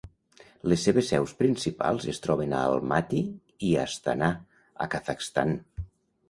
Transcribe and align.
Les 0.71 0.85
seves 0.87 1.09
seus 1.11 1.33
principals 1.41 2.07
es 2.13 2.21
troben 2.23 2.55
a 2.61 2.63
Almati 2.71 3.21
i 3.69 3.75
Astanà, 3.85 4.31
a 4.87 4.91
Kazakhstan. 4.97 5.55